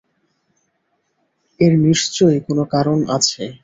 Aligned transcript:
এর 1.59 1.73
নিশ্চয়ই 1.85 2.39
কোনো 2.47 2.63
কারণ 2.73 2.97
আছে। 3.15 3.43